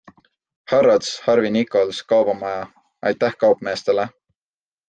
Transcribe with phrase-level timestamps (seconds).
[0.71, 2.67] Harrods, Harvey Nichols, Kaubamaja...-
[3.07, 4.09] aitäh kaupmeestele!